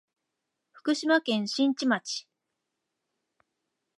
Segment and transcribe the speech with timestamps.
[0.71, 2.25] 福島県新地町